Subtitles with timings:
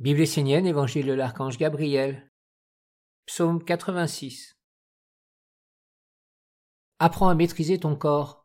[0.00, 2.28] Bible essénienne, Évangile de l'archange Gabriel.
[3.26, 4.58] Psaume 86.
[6.98, 8.44] Apprends à maîtriser ton corps.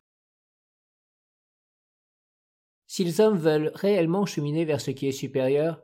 [2.86, 5.82] Si les hommes veulent réellement cheminer vers ce qui est supérieur,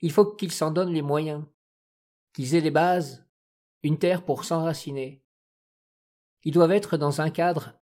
[0.00, 1.44] il faut qu'ils s'en donnent les moyens,
[2.32, 3.28] qu'ils aient des bases,
[3.82, 5.22] une terre pour s'enraciner.
[6.44, 7.78] Ils doivent être dans un cadre,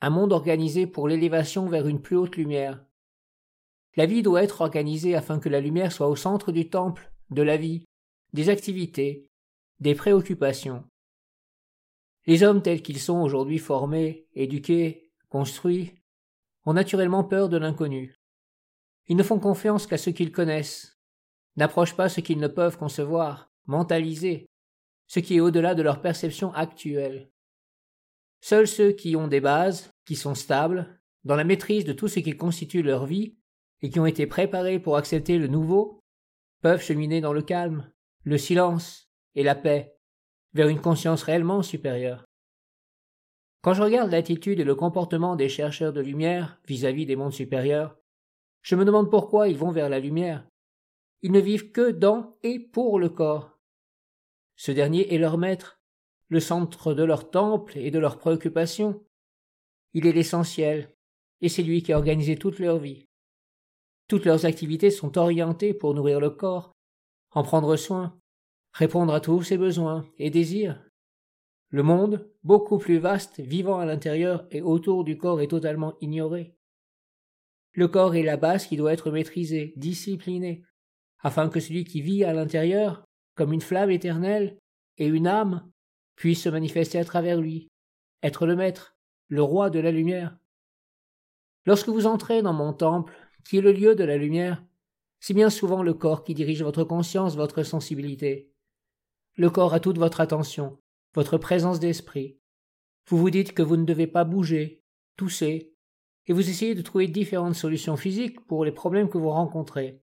[0.00, 2.84] un monde organisé pour l'élévation vers une plus haute lumière.
[3.96, 7.42] La vie doit être organisée afin que la lumière soit au centre du temple, de
[7.42, 7.84] la vie,
[8.32, 9.28] des activités,
[9.80, 10.84] des préoccupations.
[12.26, 15.94] Les hommes tels qu'ils sont aujourd'hui formés, éduqués, construits,
[16.64, 18.14] ont naturellement peur de l'inconnu.
[19.08, 20.98] Ils ne font confiance qu'à ce qu'ils connaissent,
[21.56, 24.46] n'approchent pas ce qu'ils ne peuvent concevoir, mentaliser,
[25.06, 27.30] ce qui est au-delà de leur perception actuelle.
[28.40, 32.20] Seuls ceux qui ont des bases, qui sont stables, dans la maîtrise de tout ce
[32.20, 33.36] qui constitue leur vie,
[33.82, 36.00] et qui ont été préparés pour accepter le nouveau,
[36.60, 37.90] peuvent cheminer dans le calme,
[38.24, 39.96] le silence et la paix,
[40.54, 42.24] vers une conscience réellement supérieure.
[43.62, 47.96] Quand je regarde l'attitude et le comportement des chercheurs de lumière vis-à-vis des mondes supérieurs,
[48.62, 50.46] je me demande pourquoi ils vont vers la lumière.
[51.22, 53.58] Ils ne vivent que dans et pour le corps.
[54.56, 55.80] Ce dernier est leur maître,
[56.28, 59.04] le centre de leur temple et de leurs préoccupations.
[59.94, 60.94] Il est l'essentiel,
[61.40, 63.06] et c'est lui qui a organisé toute leur vie.
[64.12, 66.76] Toutes leurs activités sont orientées pour nourrir le corps,
[67.30, 68.20] en prendre soin,
[68.74, 70.84] répondre à tous ses besoins et désirs.
[71.70, 76.54] Le monde, beaucoup plus vaste, vivant à l'intérieur et autour du corps, est totalement ignoré.
[77.72, 80.62] Le corps est la base qui doit être maîtrisée, disciplinée,
[81.20, 84.58] afin que celui qui vit à l'intérieur, comme une flamme éternelle
[84.98, 85.72] et une âme,
[86.16, 87.68] puisse se manifester à travers lui,
[88.22, 88.94] être le maître,
[89.28, 90.36] le roi de la lumière.
[91.64, 94.64] Lorsque vous entrez dans mon temple, qui est le lieu de la lumière,
[95.20, 98.50] c'est bien souvent le corps qui dirige votre conscience, votre sensibilité.
[99.36, 100.78] Le corps a toute votre attention,
[101.14, 102.38] votre présence d'esprit.
[103.08, 104.82] Vous vous dites que vous ne devez pas bouger,
[105.16, 105.74] tousser,
[106.26, 110.00] et vous essayez de trouver différentes solutions physiques pour les problèmes que vous rencontrez.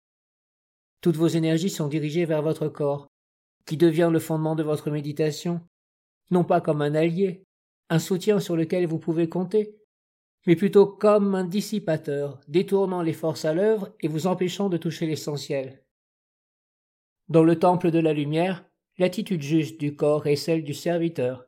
[1.00, 3.08] Toutes vos énergies sont dirigées vers votre corps,
[3.66, 5.60] qui devient le fondement de votre méditation,
[6.30, 7.44] non pas comme un allié,
[7.90, 9.76] un soutien sur lequel vous pouvez compter,
[10.46, 15.06] mais plutôt comme un dissipateur, détournant les forces à l'œuvre et vous empêchant de toucher
[15.06, 15.84] l'essentiel.
[17.28, 18.64] Dans le temple de la lumière,
[18.98, 21.46] l'attitude juste du corps est celle du serviteur.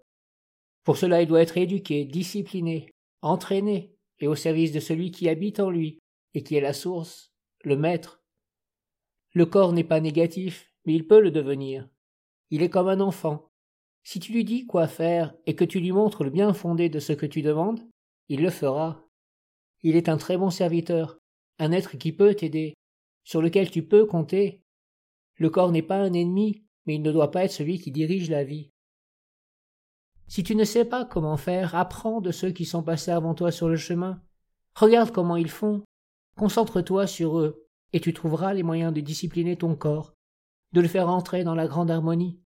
[0.85, 2.91] Pour cela il doit être éduqué, discipliné,
[3.23, 5.99] entraîné, et au service de celui qui habite en lui,
[6.35, 7.33] et qui est la source,
[7.65, 8.23] le maître.
[9.33, 11.89] Le corps n'est pas négatif, mais il peut le devenir.
[12.51, 13.51] Il est comme un enfant.
[14.05, 17.01] Si tu lui dis quoi faire et que tu lui montres le bien fondé de
[17.01, 17.81] ce que tu demandes,
[18.29, 19.07] il le fera.
[19.83, 21.19] Il est un très bon serviteur,
[21.59, 22.75] un être qui peut t'aider,
[23.25, 24.63] sur lequel tu peux compter.
[25.37, 28.31] Le corps n'est pas un ennemi, mais il ne doit pas être celui qui dirige
[28.31, 28.71] la vie.
[30.27, 33.53] Si tu ne sais pas comment faire, apprends de ceux qui sont passés avant toi
[33.53, 34.23] sur le chemin.
[34.75, 35.85] Regarde comment ils font.
[36.37, 40.15] Concentre-toi sur eux, et tu trouveras les moyens de discipliner ton corps,
[40.73, 42.41] de le faire entrer dans la grande harmonie.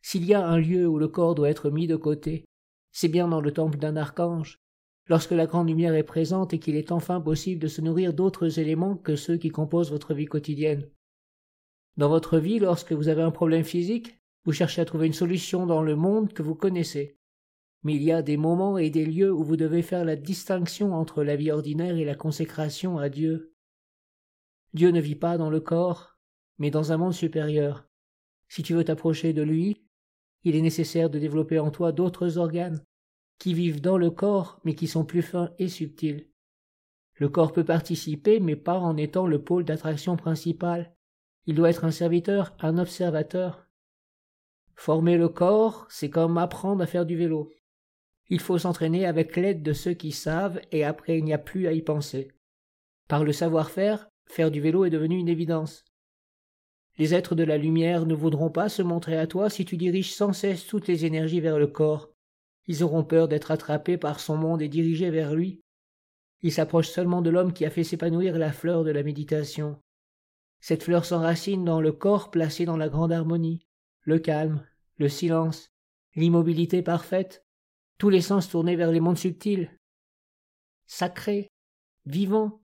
[0.00, 2.44] S'il y a un lieu où le corps doit être mis de côté,
[2.90, 4.58] c'est bien dans le temple d'un archange,
[5.06, 8.58] lorsque la grande lumière est présente et qu'il est enfin possible de se nourrir d'autres
[8.58, 10.88] éléments que ceux qui composent votre vie quotidienne.
[11.96, 15.66] Dans votre vie, lorsque vous avez un problème physique, vous cherchez à trouver une solution
[15.66, 17.18] dans le monde que vous connaissez.
[17.82, 20.94] Mais il y a des moments et des lieux où vous devez faire la distinction
[20.94, 23.54] entre la vie ordinaire et la consécration à Dieu.
[24.72, 26.16] Dieu ne vit pas dans le corps,
[26.58, 27.88] mais dans un monde supérieur.
[28.48, 29.84] Si tu veux t'approcher de lui,
[30.44, 32.84] il est nécessaire de développer en toi d'autres organes,
[33.42, 36.28] qui vivent dans le corps mais qui sont plus fins et subtils.
[37.14, 40.94] Le corps peut participer mais pas en étant le pôle d'attraction principal.
[41.46, 43.66] Il doit être un serviteur, un observateur.
[44.76, 47.50] Former le corps, c'est comme apprendre à faire du vélo.
[48.28, 51.66] Il faut s'entraîner avec l'aide de ceux qui savent et après il n'y a plus
[51.66, 52.30] à y penser.
[53.08, 55.84] Par le savoir-faire, faire du vélo est devenu une évidence.
[56.96, 60.14] Les êtres de la lumière ne voudront pas se montrer à toi si tu diriges
[60.14, 62.11] sans cesse toutes les énergies vers le corps,
[62.66, 65.60] ils auront peur d'être attrapés par son monde et dirigés vers lui.
[66.42, 69.80] Ils s'approchent seulement de l'homme qui a fait s'épanouir la fleur de la méditation.
[70.60, 73.66] Cette fleur s'enracine dans le corps placé dans la grande harmonie,
[74.02, 74.66] le calme,
[74.96, 75.70] le silence,
[76.14, 77.44] l'immobilité parfaite,
[77.98, 79.70] tous les sens tournés vers les mondes subtils.
[80.86, 81.50] Sacré,
[82.06, 82.62] vivant,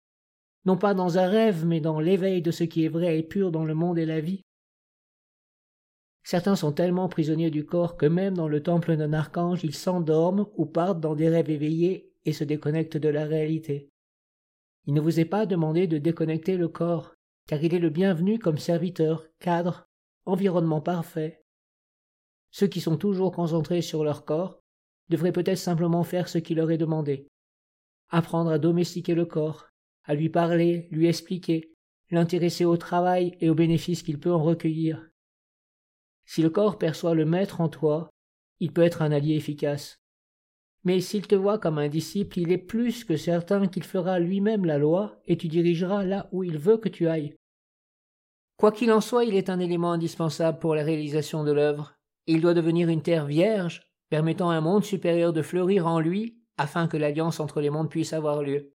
[0.65, 3.51] non pas dans un rêve, mais dans l'éveil de ce qui est vrai et pur
[3.51, 4.43] dans le monde et la vie.
[6.23, 10.47] Certains sont tellement prisonniers du corps que même dans le temple d'un archange ils s'endorment
[10.55, 13.89] ou partent dans des rêves éveillés et se déconnectent de la réalité.
[14.85, 17.13] Il ne vous est pas demandé de déconnecter le corps,
[17.47, 19.87] car il est le bienvenu comme serviteur, cadre,
[20.25, 21.43] environnement parfait.
[22.51, 24.59] Ceux qui sont toujours concentrés sur leur corps
[25.09, 27.27] devraient peut-être simplement faire ce qui leur est demandé.
[28.09, 29.69] Apprendre à domestiquer le corps,
[30.05, 31.73] à lui parler, lui expliquer,
[32.11, 35.09] l'intéresser au travail et aux bénéfices qu'il peut en recueillir.
[36.25, 38.09] Si le corps perçoit le maître en toi,
[38.59, 39.99] il peut être un allié efficace.
[40.83, 44.65] Mais s'il te voit comme un disciple, il est plus que certain qu'il fera lui-même
[44.65, 47.35] la loi et tu dirigeras là où il veut que tu ailles.
[48.57, 51.95] Quoi qu'il en soit, il est un élément indispensable pour la réalisation de l'œuvre.
[52.27, 56.37] Il doit devenir une terre vierge, permettant à un monde supérieur de fleurir en lui,
[56.57, 58.73] afin que l'alliance entre les mondes puisse avoir lieu.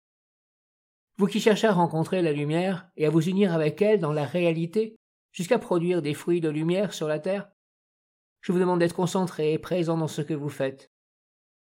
[1.16, 4.24] Vous qui cherchez à rencontrer la lumière et à vous unir avec elle dans la
[4.24, 4.97] réalité,
[5.38, 7.48] jusqu'à produire des fruits de lumière sur la terre,
[8.40, 10.90] je vous demande d'être concentré et présent dans ce que vous faites.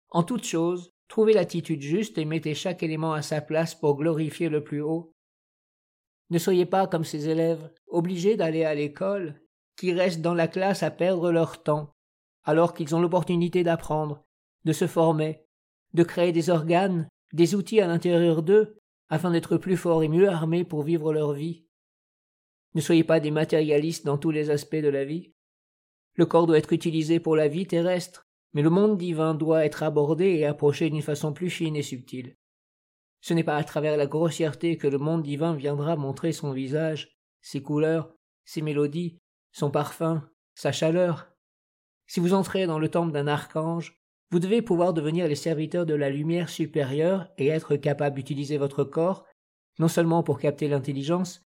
[0.09, 4.49] En toute chose, trouvez l'attitude juste et mettez chaque élément à sa place pour glorifier
[4.49, 5.15] le plus haut.
[6.29, 9.41] Ne soyez pas comme ces élèves, obligés d'aller à l'école,
[9.75, 11.91] qui restent dans la classe à perdre leur temps,
[12.43, 14.23] alors qu'ils ont l'opportunité d'apprendre,
[14.65, 15.43] de se former,
[15.95, 18.77] de créer des organes, des outils à l'intérieur d'eux,
[19.09, 21.65] afin d'être plus forts et mieux armés pour vivre leur vie.
[22.75, 25.33] Ne soyez pas des matérialistes dans tous les aspects de la vie.
[26.15, 29.81] Le corps doit être utilisé pour la vie terrestre, mais le monde divin doit être
[29.81, 32.35] abordé et approché d'une façon plus fine et subtile.
[33.21, 37.17] Ce n'est pas à travers la grossièreté que le monde divin viendra montrer son visage,
[37.41, 38.13] ses couleurs,
[38.43, 39.17] ses mélodies,
[39.51, 41.31] son parfum, sa chaleur.
[42.07, 43.97] Si vous entrez dans le temple d'un archange,
[44.31, 48.83] vous devez pouvoir devenir les serviteurs de la lumière supérieure et être capable d'utiliser votre
[48.83, 49.25] corps,
[49.79, 51.45] non seulement pour capter l'intelligence,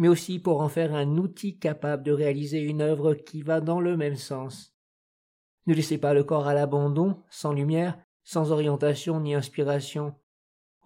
[0.00, 3.80] mais aussi pour en faire un outil capable de réaliser une œuvre qui va dans
[3.80, 4.74] le même sens.
[5.66, 10.14] Ne laissez pas le corps à l'abandon, sans lumière, sans orientation ni inspiration.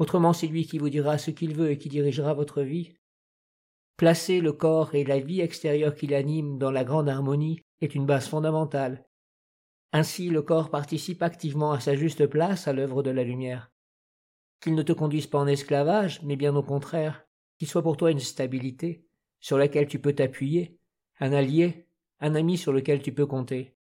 [0.01, 2.97] Autrement c'est lui qui vous dira ce qu'il veut et qui dirigera votre vie.
[3.97, 8.07] Placer le corps et la vie extérieure qui l'anime dans la grande harmonie est une
[8.07, 9.07] base fondamentale.
[9.93, 13.71] Ainsi le corps participe activement à sa juste place à l'œuvre de la lumière.
[14.61, 17.25] Qu'il ne te conduise pas en esclavage, mais bien au contraire,
[17.59, 19.04] qu'il soit pour toi une stabilité,
[19.45, 20.79] sur laquelle tu peux t'appuyer,
[21.21, 21.87] un allié,
[22.19, 23.77] un ami sur lequel tu peux compter.